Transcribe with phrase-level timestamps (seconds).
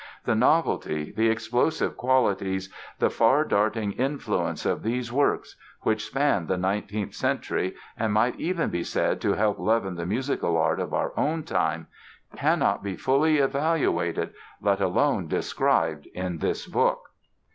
[0.25, 6.57] The novelty, the explosive qualities, the far darting influence of these works (which span the
[6.57, 11.13] nineteenth century and might even be said to help leaven the musical art of our
[11.15, 11.85] own time)
[12.35, 17.09] cannot be fully evaluated, let alone described, in this book.